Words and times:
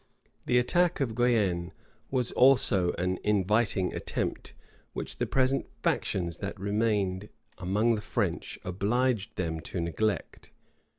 [*] 0.25 0.45
The 0.47 0.57
attack 0.57 0.99
of 0.99 1.13
Guienne 1.13 1.73
was 2.09 2.31
also 2.31 2.91
an 2.93 3.19
inviting 3.23 3.93
attempt, 3.93 4.55
which 4.93 5.17
the 5.19 5.27
present 5.27 5.67
factions 5.83 6.37
that 6.37 6.55
prevailed 6.55 7.29
among 7.59 7.93
the 7.93 8.01
French 8.01 8.57
obliged 8.63 9.35
them 9.35 9.59
to 9.59 9.79
neglect. 9.79 10.49